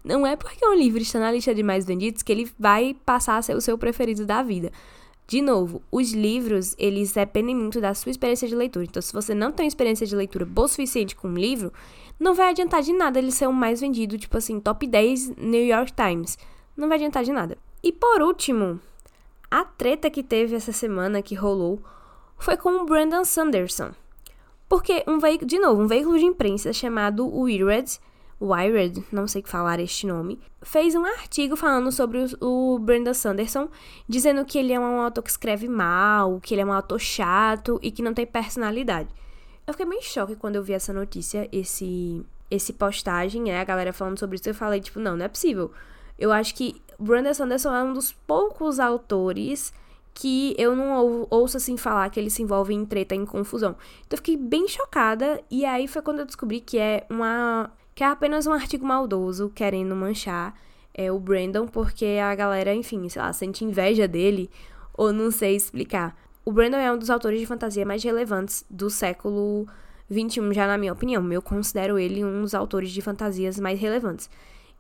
Não 0.03 0.25
é 0.25 0.36
porque 0.36 0.65
um 0.65 0.75
livro 0.75 1.01
está 1.01 1.19
na 1.19 1.31
lista 1.31 1.55
de 1.55 1.63
mais 1.63 1.86
vendidos 1.86 2.22
que 2.22 2.31
ele 2.31 2.51
vai 2.60 2.95
passar 3.05 3.38
a 3.38 3.41
ser 3.41 3.55
o 3.55 3.62
seu 3.62 3.77
preferido 3.77 4.25
da 4.25 4.43
vida. 4.43 4.72
De 5.27 5.41
novo, 5.41 5.82
os 5.91 6.12
livros, 6.12 6.75
eles 6.77 7.12
dependem 7.12 7.55
muito 7.55 7.82
da 7.82 7.94
sua 7.94 8.12
experiência 8.12 8.48
de 8.48 8.55
leitura. 8.55 8.86
Então, 8.86 9.01
se 9.01 9.12
você 9.12 9.34
não 9.34 9.51
tem 9.51 9.67
experiência 9.67 10.05
de 10.05 10.15
leitura 10.15 10.46
boa 10.46 10.65
o 10.65 10.70
suficiente 10.70 11.15
com 11.15 11.27
um 11.27 11.34
livro, 11.34 11.74
não 12.20 12.36
vai 12.36 12.50
adiantar 12.50 12.82
de 12.84 12.94
nada 12.94 13.17
ele 13.17 13.32
ser 13.32 13.48
o 13.48 13.53
mais 13.53 13.82
vendido, 13.82 14.17
tipo 14.17 14.38
assim, 14.38 14.60
top 14.60 14.86
10 14.86 15.36
New 15.38 15.65
York 15.65 15.94
Times. 15.94 16.38
Não 16.77 16.88
vai 16.88 16.98
adiantar 16.98 17.24
de 17.24 17.32
nada. 17.32 17.58
E 17.82 17.91
por 17.91 18.22
último, 18.22 18.79
a 19.50 19.65
treta 19.65 20.10
que 20.10 20.22
teve 20.22 20.55
essa 20.55 20.72
semana 20.72 21.22
que 21.22 21.34
rolou 21.34 21.79
foi 22.38 22.55
com 22.58 22.70
o 22.82 22.86
Brandon 22.86 23.25
Sanderson. 23.25 23.91
Porque 24.67 25.03
um 25.08 25.20
veículo, 25.20 25.48
de 25.48 25.60
novo, 25.60 25.82
um 25.82 25.88
veículo 25.88 26.17
de 26.17 26.25
imprensa 26.25 26.72
chamado 26.74 27.27
Wired 27.27 28.00
Wired, 28.42 29.04
não 29.12 29.27
sei 29.27 29.42
falar 29.46 29.80
este 29.80 30.06
nome, 30.06 30.39
fez 30.62 30.94
um 30.94 31.06
artigo 31.06 31.56
falando 31.56 31.92
sobre 31.92 32.25
o, 32.42 32.77
Brandon 32.80 33.13
Sanderson, 33.13 33.70
dizendo 34.08 34.44
que 34.44 34.58
ele 34.58 34.74
é 34.74 34.80
um 34.80 35.01
autor 35.01 35.24
que 35.24 35.30
escreve 35.30 35.68
mal, 35.68 36.39
que 36.42 36.54
ele 36.54 36.62
é 36.62 36.65
um 36.65 36.74
autor 36.74 37.00
chato 37.00 37.80
e 37.82 37.92
que 37.92 38.01
não 38.01 38.13
tem 38.13 38.25
personalidade. 38.25 39.10
Eu 39.65 39.74
fiquei 39.74 39.86
bem 39.86 40.00
em 40.00 40.01
choque 40.01 40.36
quando 40.36 40.58
eu 40.58 40.63
vi 40.63 40.74
essa 40.74 40.94
notícia, 40.94 41.48
esse 41.51 42.25
esse 42.51 42.74
postagem, 42.74 43.42
né, 43.42 43.60
a 43.60 43.63
galera 43.63 43.92
falando 43.92 44.20
sobre 44.20 44.36
isso, 44.36 44.48
eu 44.48 44.54
falei, 44.54 44.80
tipo, 44.80 45.00
não, 45.00 45.18
não 45.18 45.25
é 45.25 45.27
possível. 45.27 45.72
Eu 46.18 46.32
acho 46.32 46.54
que 46.54 46.80
Brandon 47.00 47.34
Sanderson 47.34 47.74
é 47.74 47.84
um 47.84 47.92
dos 47.92 48.12
poucos 48.12 48.80
autores 48.80 49.74
que 50.13 50.56
eu 50.58 50.75
não 50.75 51.27
ouço 51.30 51.58
assim 51.58 51.75
falar 51.75 52.10
que 52.10 52.20
ele 52.20 52.30
se 52.30 52.42
envolve 52.42 52.74
em 52.74 52.86
treta, 52.86 53.13
em 53.13 53.25
confusão. 53.25 53.75
Então 54.06 54.15
eu 54.15 54.18
fiquei 54.18 54.38
bem 54.38 54.68
chocada 54.68 55.42
e 55.51 55.65
aí 55.65 55.88
foi 55.88 56.01
quando 56.01 56.20
eu 56.20 56.25
descobri 56.25 56.62
que 56.62 56.77
é 56.77 57.06
uma 57.10 57.70
que 57.95 58.03
é 58.03 58.07
apenas 58.07 58.45
um 58.45 58.51
artigo 58.51 58.85
maldoso 58.85 59.49
querendo 59.55 59.95
manchar 59.95 60.53
é, 60.93 61.11
o 61.11 61.17
Brandon, 61.17 61.65
porque 61.65 62.19
a 62.21 62.35
galera, 62.35 62.75
enfim, 62.75 63.07
sei 63.07 63.21
lá, 63.21 63.31
sente 63.31 63.63
inveja 63.63 64.05
dele, 64.07 64.49
ou 64.93 65.13
não 65.13 65.31
sei 65.31 65.55
explicar. 65.55 66.15
O 66.43 66.51
Brandon 66.51 66.77
é 66.77 66.91
um 66.91 66.97
dos 66.97 67.09
autores 67.09 67.39
de 67.39 67.45
fantasia 67.45 67.85
mais 67.85 68.03
relevantes 68.03 68.65
do 68.69 68.89
século 68.89 69.65
21, 70.09 70.53
já 70.53 70.67
na 70.67 70.77
minha 70.77 70.93
opinião. 70.93 71.31
Eu 71.31 71.41
considero 71.41 71.97
ele 71.97 72.23
um 72.23 72.41
dos 72.41 72.53
autores 72.53 72.91
de 72.91 73.01
fantasias 73.01 73.57
mais 73.59 73.79
relevantes. 73.79 74.29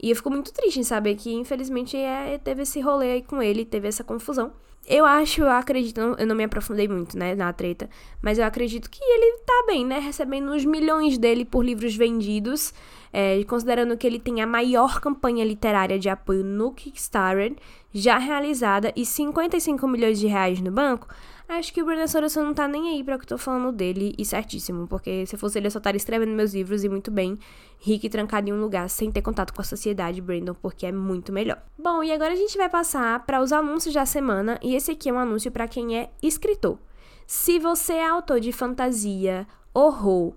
E 0.01 0.09
eu 0.09 0.15
fico 0.15 0.29
muito 0.29 0.53
triste 0.53 0.79
em 0.79 0.83
saber 0.83 1.15
que, 1.15 1.33
infelizmente, 1.33 1.95
é, 1.97 2.37
teve 2.37 2.63
esse 2.63 2.79
rolê 2.79 3.13
aí 3.13 3.21
com 3.21 3.41
ele, 3.41 3.65
teve 3.65 3.87
essa 3.87 4.03
confusão. 4.03 4.51
Eu 4.87 5.03
acho, 5.03 5.41
eu 5.41 5.49
acredito, 5.49 5.99
eu 5.99 6.27
não 6.27 6.35
me 6.35 6.43
aprofundei 6.43 6.87
muito, 6.87 7.17
né, 7.17 7.33
na 7.33 7.51
treta, 7.51 7.89
mas 8.21 8.37
eu 8.37 8.45
acredito 8.45 8.87
que 8.87 9.03
ele 9.03 9.39
tá 9.39 9.63
bem, 9.65 9.83
né, 9.83 9.97
recebendo 9.97 10.51
os 10.51 10.63
milhões 10.63 11.17
dele 11.17 11.43
por 11.43 11.65
livros 11.65 11.95
vendidos, 11.95 12.71
é, 13.11 13.43
considerando 13.45 13.97
que 13.97 14.05
ele 14.05 14.19
tem 14.19 14.41
a 14.41 14.47
maior 14.47 14.99
campanha 15.01 15.43
literária 15.43 15.97
de 15.97 16.07
apoio 16.07 16.43
no 16.43 16.71
Kickstarter 16.71 17.55
já 17.91 18.19
realizada 18.19 18.93
e 18.95 19.03
55 19.03 19.87
milhões 19.87 20.19
de 20.19 20.27
reais 20.27 20.61
no 20.61 20.71
banco, 20.71 21.07
Acho 21.47 21.71
que 21.71 21.81
o 21.81 21.85
Brandon 21.85 22.07
Sanderson 22.07 22.43
não 22.43 22.53
tá 22.53 22.67
nem 22.67 22.89
aí 22.89 23.03
pra 23.03 23.17
que 23.17 23.23
eu 23.23 23.29
tô 23.29 23.37
falando 23.37 23.71
dele, 23.71 24.15
e 24.17 24.25
certíssimo, 24.25 24.87
porque 24.87 25.25
se 25.25 25.37
fosse 25.37 25.59
ele 25.59 25.67
eu 25.67 25.71
só 25.71 25.77
estaria 25.77 25.97
escrevendo 25.97 26.31
meus 26.31 26.53
livros 26.53 26.83
e 26.83 26.89
muito 26.89 27.11
bem, 27.11 27.37
rico 27.79 28.07
e 28.07 28.09
trancado 28.09 28.49
em 28.49 28.53
um 28.53 28.59
lugar 28.59 28.89
sem 28.89 29.11
ter 29.11 29.21
contato 29.21 29.53
com 29.53 29.61
a 29.61 29.63
sociedade, 29.63 30.21
Brandon, 30.21 30.55
porque 30.55 30.85
é 30.85 30.91
muito 30.91 31.31
melhor. 31.31 31.61
Bom, 31.77 32.03
e 32.03 32.11
agora 32.11 32.33
a 32.33 32.37
gente 32.37 32.57
vai 32.57 32.67
passar 32.67 33.25
para 33.25 33.41
os 33.41 33.53
anúncios 33.53 33.93
da 33.93 34.05
semana, 34.05 34.59
e 34.61 34.75
esse 34.75 34.91
aqui 34.91 35.07
é 35.07 35.13
um 35.13 35.19
anúncio 35.19 35.51
para 35.51 35.67
quem 35.67 35.97
é 35.97 36.09
escritor. 36.21 36.79
Se 37.27 37.59
você 37.59 37.93
é 37.93 38.07
autor 38.07 38.39
de 38.39 38.51
fantasia, 38.51 39.47
horror, 39.73 40.33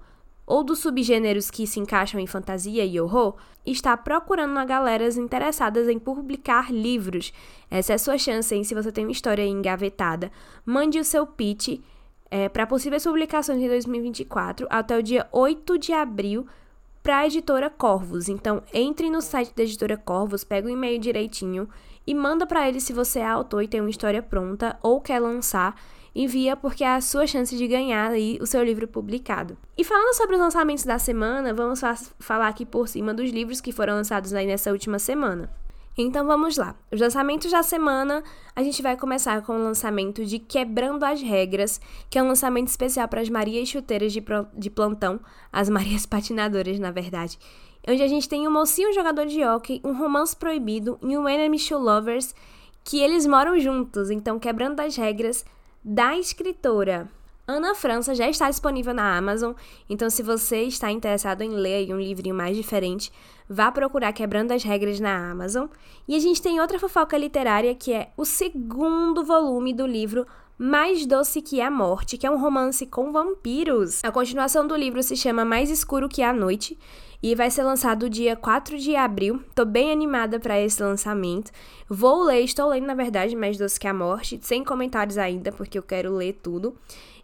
ou 0.49 0.65
dos 0.65 0.79
subgêneros 0.79 1.51
que 1.51 1.67
se 1.67 1.79
encaixam 1.79 2.19
em 2.19 2.27
fantasia 2.27 2.85
e 2.85 2.99
horror, 2.99 3.37
está 3.67 3.95
procurando 3.99 4.53
uma 4.53 4.65
galera 4.65 5.07
interessadas 5.09 5.89
em 5.89 5.99
publicar 5.99 6.73
livros. 6.73 7.35
Essa 7.71 7.93
é 7.93 7.97
a 7.97 7.99
sua 7.99 8.17
chance, 8.17 8.55
hein? 8.55 8.65
Se 8.65 8.75
você 8.75 8.91
tem 8.91 9.05
uma 9.05 9.13
história 9.13 9.47
engavetada, 9.47 10.33
mande 10.65 10.99
o 10.99 11.05
seu 11.05 11.27
pitch 11.27 11.81
é, 12.31 12.49
para 12.49 12.67
possíveis 12.67 13.05
publicações 13.05 13.61
em 13.61 13.69
2024 13.69 14.67
até 14.71 14.99
o 14.99 15.03
dia 15.03 15.29
8 15.31 15.79
de 15.79 15.93
abril 15.93 16.47
para 17.03 17.19
a 17.19 17.27
editora 17.27 17.69
Corvos. 17.69 18.29
Então, 18.31 18.63
entre 18.73 19.11
no 19.11 19.21
site 19.21 19.55
da 19.55 19.63
editora 19.63 19.99
Corvos, 19.99 20.45
pega 20.45 20.67
o 20.67 20.71
e-mail 20.71 20.99
direitinho 20.99 21.69
e 22.07 22.15
manda 22.15 22.47
para 22.47 22.67
eles 22.67 22.85
se 22.85 22.95
você 22.95 23.19
é 23.19 23.27
autor 23.27 23.63
e 23.63 23.69
tem 23.69 23.83
uma 23.83 23.91
história 23.91 24.23
pronta 24.23 24.79
ou 24.83 24.99
quer 24.99 25.21
lançar 25.21 25.79
envia 26.21 26.57
porque 26.57 26.83
é 26.83 26.95
a 26.95 27.01
sua 27.01 27.29
chance 27.29 27.57
de 27.57 27.69
ganhar 27.69 28.11
aí 28.11 28.39
o 28.41 28.47
seu 28.47 28.63
livro 28.65 28.89
publicado. 28.89 29.57
E 29.77 29.85
falando 29.85 30.15
sobre 30.15 30.35
os 30.35 30.41
lançamentos 30.41 30.85
da 30.85 30.99
semana, 30.99 31.55
vamos 31.55 31.81
falar 32.19 32.49
aqui 32.49 32.67
por 32.67 32.89
cima 32.89 33.15
dos 33.15 33.31
livros 33.31 33.61
que 33.61 33.71
foram 33.71 33.95
lançados 33.95 34.35
aí 34.35 34.45
nessa 34.45 34.73
última 34.73 34.99
semana. 34.99 35.49
Então 35.97 36.27
vamos 36.27 36.57
lá. 36.57 36.75
Os 36.93 37.01
lançamentos 37.01 37.53
da 37.53 37.63
semana, 37.63 38.23
a 38.55 38.63
gente 38.65 38.83
vai 38.83 38.97
começar 38.97 39.43
com 39.43 39.53
o 39.53 39.63
lançamento 39.63 40.25
de 40.25 40.41
Quebrando 40.41 41.05
as 41.05 41.23
Regras, 41.23 41.81
que 42.11 42.19
é 42.19 42.23
um 42.23 42.29
lançamento 42.29 42.69
especial 42.69 43.07
para 43.07 43.21
as 43.21 43.29
Marias 43.29 43.69
chuteiras 43.69 44.13
de, 44.13 44.23
de 44.55 44.71
plantão, 44.71 45.21
as 45.53 45.69
Marias 45.69 46.05
patinadoras, 46.05 46.81
na 46.81 46.91
verdade. 46.91 47.39
Onde 47.89 48.03
a 48.03 48.09
gente 48.09 48.29
tem 48.29 48.47
um 48.47 48.51
mocinho 48.51 48.93
jogador 48.93 49.27
de 49.27 49.45
hockey, 49.45 49.81
um 49.85 49.97
romance 49.97 50.35
proibido 50.37 50.99
e 51.01 51.17
um 51.17 51.29
enemy 51.29 51.59
shoe 51.59 51.81
lovers, 51.81 52.35
que 52.85 53.01
eles 53.01 53.25
moram 53.27 53.59
juntos. 53.59 54.11
Então, 54.11 54.39
quebrando 54.39 54.81
as 54.81 54.97
regras, 54.97 55.45
da 55.91 56.19
escritora 56.19 57.09
Ana 57.47 57.75
França 57.75 58.15
já 58.15 58.29
está 58.29 58.51
disponível 58.51 58.93
na 58.93 59.17
Amazon, 59.17 59.55
então 59.89 60.11
se 60.11 60.23
você 60.23 60.65
está 60.65 60.93
interessado 60.93 61.41
em 61.41 61.49
ler 61.49 61.91
um 61.95 61.99
livrinho 61.99 62.35
mais 62.35 62.55
diferente, 62.55 63.11
vá 63.49 63.73
procurar 63.73 64.13
Quebrando 64.13 64.53
as 64.53 64.63
Regras 64.63 65.01
na 65.01 65.31
Amazon. 65.31 65.67
E 66.07 66.15
a 66.15 66.19
gente 66.19 66.43
tem 66.43 66.61
outra 66.61 66.79
fofoca 66.79 67.17
literária 67.17 67.75
que 67.75 67.91
é 67.91 68.11
o 68.19 68.27
segundo 68.27 69.25
volume 69.25 69.73
do 69.73 69.87
livro 69.87 70.27
mais 70.59 71.07
Doce 71.07 71.41
que 71.41 71.59
a 71.59 71.71
Morte, 71.71 72.19
que 72.19 72.27
é 72.27 72.31
um 72.31 72.39
romance 72.39 72.85
com 72.85 73.11
vampiros. 73.11 74.05
A 74.05 74.13
continuação 74.13 74.67
do 74.67 74.77
livro 74.77 75.03
se 75.03 75.17
chama 75.17 75.43
Mais 75.43 75.71
Escuro 75.71 76.07
que 76.07 76.21
a 76.21 76.35
Noite 76.35 76.79
e 77.23 77.35
vai 77.35 77.51
ser 77.51 77.63
lançado 77.63 78.09
dia 78.09 78.37
4 78.37 78.79
de 78.79 78.95
abril. 78.95 79.43
Tô 79.55 79.65
bem 79.65 79.91
animada 79.91 80.39
para 80.39 80.61
esse 80.61 80.83
lançamento. 80.83 81.51
Vou 81.89 82.25
ler, 82.25 82.41
estou 82.41 82.69
lendo 82.69 82.87
na 82.87 82.95
verdade 82.95 83.35
Mais 83.35 83.59
Doce 83.59 83.79
que 83.79 83.89
a 83.89 83.95
Morte, 83.95 84.39
sem 84.43 84.63
comentários 84.63 85.19
ainda, 85.19 85.51
porque 85.51 85.79
eu 85.79 85.83
quero 85.83 86.15
ler 86.15 86.35
tudo. 86.43 86.77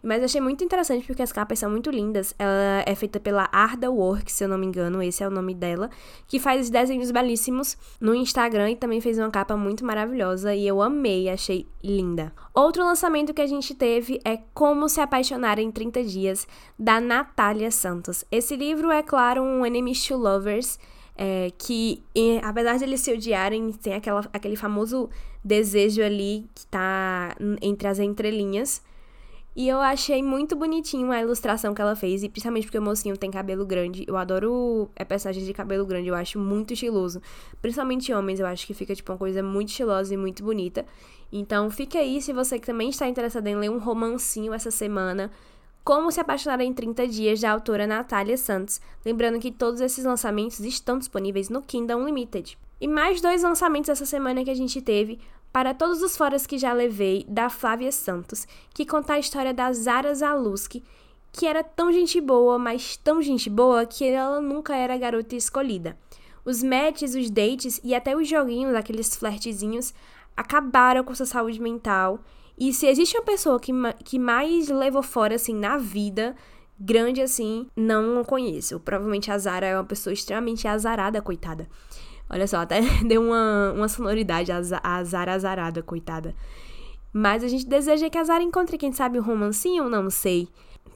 Mas 0.05 0.21
achei 0.21 0.39
muito 0.39 0.63
interessante 0.63 1.07
porque 1.07 1.23
as 1.23 1.31
capas 1.31 1.57
são 1.57 1.71
muito 1.71 1.89
lindas. 1.89 2.35
Ela 2.37 2.83
é 2.85 2.93
feita 2.93 3.19
pela 3.19 3.49
Arda 3.51 3.89
Works, 3.89 4.35
se 4.35 4.43
eu 4.43 4.47
não 4.47 4.55
me 4.55 4.67
engano, 4.67 5.01
esse 5.01 5.23
é 5.23 5.27
o 5.27 5.31
nome 5.31 5.55
dela, 5.55 5.89
que 6.27 6.39
faz 6.39 6.69
desenhos 6.69 7.09
belíssimos 7.09 7.75
no 7.99 8.13
Instagram 8.13 8.69
e 8.69 8.75
também 8.75 9.01
fez 9.01 9.17
uma 9.17 9.31
capa 9.31 9.57
muito 9.57 9.83
maravilhosa 9.83 10.53
e 10.53 10.67
eu 10.67 10.79
amei, 10.79 11.27
achei 11.27 11.67
linda. 11.83 12.31
Outro 12.53 12.83
lançamento 12.83 13.33
que 13.33 13.41
a 13.41 13.47
gente 13.47 13.73
teve 13.73 14.21
é 14.23 14.37
Como 14.53 14.87
se 14.87 15.01
apaixonar 15.01 15.57
em 15.57 15.71
30 15.71 16.03
dias 16.03 16.47
da 16.77 17.01
Natália 17.01 17.71
Santos. 17.71 18.23
Esse 18.31 18.55
livro 18.55 18.91
é 18.91 19.01
claro 19.01 19.41
um 19.41 19.65
to 19.93 20.15
lovers. 20.15 20.79
É, 21.17 21.49
que, 21.57 22.03
apesar 22.43 22.77
de 22.77 22.83
eles 22.83 22.99
se 22.99 23.13
odiarem, 23.13 23.71
tem 23.71 23.93
aquela, 23.93 24.27
aquele 24.33 24.57
famoso 24.57 25.09
desejo 25.41 26.01
ali 26.01 26.45
que 26.53 26.67
tá 26.67 27.35
entre 27.61 27.87
as 27.87 27.99
entrelinhas. 27.99 28.81
E 29.55 29.69
eu 29.69 29.79
achei 29.79 30.21
muito 30.21 30.53
bonitinho 30.53 31.13
a 31.13 31.21
ilustração 31.21 31.73
que 31.73 31.81
ela 31.81 31.95
fez, 31.95 32.23
e 32.23 32.27
principalmente 32.27 32.65
porque 32.65 32.77
o 32.77 32.81
mocinho 32.81 33.15
tem 33.15 33.31
cabelo 33.31 33.65
grande. 33.65 34.03
Eu 34.05 34.17
adoro 34.17 34.89
é, 34.97 35.05
personagens 35.05 35.45
de 35.45 35.53
cabelo 35.53 35.85
grande, 35.85 36.09
eu 36.09 36.15
acho 36.15 36.37
muito 36.37 36.73
estiloso. 36.73 37.21
Principalmente 37.61 38.11
homens, 38.11 38.41
eu 38.41 38.47
acho 38.47 38.67
que 38.67 38.73
fica 38.73 38.93
tipo 38.93 39.13
uma 39.13 39.17
coisa 39.17 39.41
muito 39.41 39.69
estilosa 39.69 40.13
e 40.13 40.17
muito 40.17 40.43
bonita. 40.43 40.85
Então 41.31 41.71
fica 41.71 41.99
aí 41.99 42.21
se 42.21 42.33
você 42.33 42.59
também 42.59 42.89
está 42.89 43.07
interessado 43.07 43.47
em 43.47 43.55
ler 43.55 43.69
um 43.69 43.79
romancinho 43.79 44.53
essa 44.53 44.69
semana. 44.69 45.31
Como 45.85 46.11
se 46.11 46.19
apaixonar 46.19 46.61
em 46.61 46.73
30 46.73 47.07
dias 47.07 47.39
da 47.39 47.51
autora 47.51 47.85
Natália 47.85 48.35
Santos. 48.37 48.81
Lembrando 49.05 49.39
que 49.39 49.51
todos 49.51 49.79
esses 49.79 50.03
lançamentos 50.03 50.59
estão 50.61 50.97
disponíveis 50.97 51.47
no 51.47 51.61
Kindle 51.61 51.99
Unlimited. 51.99 52.57
E 52.81 52.87
mais 52.87 53.21
dois 53.21 53.43
lançamentos 53.43 53.89
essa 53.91 54.03
semana 54.03 54.43
que 54.43 54.49
a 54.49 54.55
gente 54.55 54.81
teve 54.81 55.19
para 55.53 55.75
todos 55.75 56.01
os 56.01 56.17
foras 56.17 56.47
que 56.47 56.57
já 56.57 56.73
levei, 56.73 57.23
da 57.29 57.51
Flávia 57.51 57.91
Santos, 57.91 58.47
que 58.73 58.83
conta 58.83 59.13
a 59.13 59.19
história 59.19 59.53
da 59.53 59.71
Zara 59.71 60.13
Zaluski, 60.15 60.83
que 61.31 61.45
era 61.45 61.63
tão 61.63 61.93
gente 61.93 62.19
boa, 62.19 62.57
mas 62.57 62.97
tão 62.97 63.21
gente 63.21 63.47
boa 63.47 63.85
que 63.85 64.05
ela 64.05 64.41
nunca 64.41 64.75
era 64.75 64.95
a 64.95 64.97
garota 64.97 65.35
escolhida. 65.35 65.95
Os 66.43 66.63
matches, 66.63 67.13
os 67.13 67.29
dates 67.29 67.79
e 67.83 67.93
até 67.93 68.15
os 68.17 68.27
joguinhos, 68.27 68.73
aqueles 68.73 69.15
flertezinhos, 69.15 69.93
acabaram 70.35 71.03
com 71.03 71.13
sua 71.13 71.27
saúde 71.27 71.61
mental. 71.61 72.19
E 72.57 72.73
se 72.73 72.87
existe 72.87 73.17
uma 73.17 73.23
pessoa 73.23 73.59
que, 73.59 73.71
que 74.03 74.17
mais 74.17 74.69
levou 74.69 75.03
fora, 75.03 75.35
assim, 75.35 75.53
na 75.53 75.77
vida, 75.77 76.35
grande 76.79 77.21
assim, 77.21 77.67
não 77.75 78.23
conheço. 78.23 78.79
Provavelmente 78.79 79.31
a 79.31 79.37
Zara 79.37 79.65
é 79.65 79.75
uma 79.75 79.83
pessoa 79.83 80.13
extremamente 80.13 80.67
azarada, 80.67 81.21
coitada. 81.21 81.67
Olha 82.29 82.47
só, 82.47 82.57
até 82.57 82.81
deu 83.05 83.21
uma, 83.21 83.73
uma 83.73 83.87
sonoridade 83.87 84.51
a, 84.51 85.03
Zara 85.03 85.33
azarada, 85.33 85.81
coitada. 85.83 86.35
Mas 87.11 87.43
a 87.43 87.47
gente 87.47 87.65
deseja 87.65 88.09
que 88.09 88.17
a 88.17 88.23
Zara 88.23 88.43
encontre, 88.43 88.77
quem 88.77 88.91
sabe, 88.91 89.19
um 89.19 89.23
romancinho, 89.23 89.89
não 89.89 90.09
sei. 90.09 90.47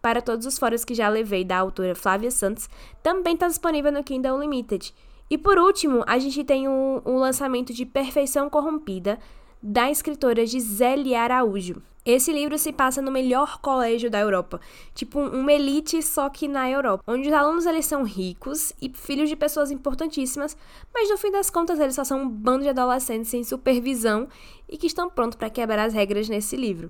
Para 0.01 0.21
todos 0.21 0.45
os 0.45 0.57
fóruns 0.57 0.85
que 0.85 0.93
já 0.93 1.09
levei 1.09 1.43
da 1.43 1.57
autora 1.57 1.95
Flávia 1.95 2.31
Santos, 2.31 2.69
também 3.03 3.33
está 3.33 3.47
disponível 3.47 3.91
no 3.91 4.03
Kindle 4.03 4.35
Unlimited. 4.35 4.93
E 5.29 5.37
por 5.37 5.57
último, 5.57 6.03
a 6.07 6.17
gente 6.17 6.43
tem 6.43 6.67
o 6.67 7.01
um 7.05 7.17
lançamento 7.17 7.73
de 7.73 7.85
Perfeição 7.85 8.49
Corrompida, 8.49 9.19
da 9.61 9.91
escritora 9.91 10.45
Gisele 10.45 11.15
Araújo. 11.15 11.81
Esse 12.05 12.31
livro 12.31 12.57
se 12.57 12.71
passa 12.71 13.01
no 13.01 13.11
melhor 13.11 13.59
colégio 13.59 14.09
da 14.09 14.19
Europa, 14.19 14.59
tipo 14.95 15.19
uma 15.19 15.51
elite 15.51 16.01
só 16.01 16.29
que 16.29 16.47
na 16.47 16.69
Europa, 16.69 17.03
onde 17.05 17.27
os 17.27 17.33
alunos 17.33 17.65
eles 17.65 17.85
são 17.85 18.03
ricos 18.03 18.73
e 18.81 18.89
filhos 18.89 19.29
de 19.29 19.35
pessoas 19.35 19.69
importantíssimas, 19.69 20.57
mas 20.93 21.09
no 21.09 21.17
fim 21.17 21.29
das 21.29 21.49
contas 21.49 21.79
eles 21.79 21.95
só 21.95 22.03
são 22.03 22.21
um 22.21 22.29
bando 22.29 22.63
de 22.63 22.69
adolescentes 22.69 23.29
sem 23.29 23.43
supervisão 23.43 24.27
e 24.67 24.77
que 24.77 24.87
estão 24.87 25.09
prontos 25.09 25.35
para 25.37 25.49
quebrar 25.49 25.85
as 25.85 25.93
regras 25.93 26.29
nesse 26.29 26.55
livro. 26.55 26.89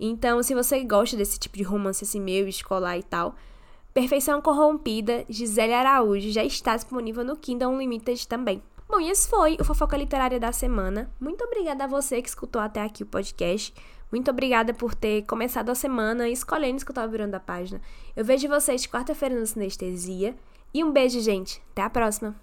Então, 0.00 0.42
se 0.42 0.54
você 0.54 0.82
gosta 0.82 1.16
desse 1.16 1.38
tipo 1.38 1.56
de 1.56 1.62
romance 1.62 2.02
assim 2.02 2.20
meio 2.20 2.48
escolar 2.48 2.98
e 2.98 3.02
tal, 3.02 3.34
Perfeição 3.92 4.42
Corrompida, 4.42 5.24
Gisele 5.28 5.74
Araújo 5.74 6.30
já 6.30 6.44
está 6.44 6.74
disponível 6.76 7.24
no 7.24 7.36
Kindle 7.36 7.70
Unlimited 7.70 8.26
também. 8.26 8.62
Bom, 8.88 9.00
e 9.00 9.10
esse 9.10 9.28
foi 9.28 9.56
o 9.60 9.64
Fofoca 9.64 9.96
Literária 9.96 10.38
da 10.38 10.52
semana. 10.52 11.10
Muito 11.20 11.42
obrigada 11.42 11.84
a 11.84 11.88
você 11.88 12.22
que 12.22 12.28
escutou 12.28 12.62
até 12.62 12.82
aqui 12.82 13.02
o 13.02 13.06
podcast. 13.06 13.74
Muito 14.12 14.30
obrigada 14.30 14.72
por 14.72 14.94
ter 14.94 15.22
começado 15.22 15.70
a 15.70 15.74
semana 15.74 16.28
escolhendo 16.28 16.76
escutar 16.76 17.06
o 17.06 17.10
Virando 17.10 17.34
a 17.34 17.40
Página. 17.40 17.80
Eu 18.14 18.24
vejo 18.24 18.48
vocês 18.48 18.86
quarta-feira 18.86 19.34
no 19.34 19.46
Sinestesia. 19.46 20.36
E 20.72 20.84
um 20.84 20.92
beijo, 20.92 21.20
gente. 21.20 21.60
Até 21.72 21.82
a 21.82 21.90
próxima! 21.90 22.36